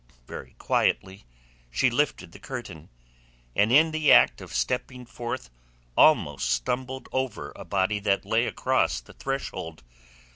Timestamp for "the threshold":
8.99-9.83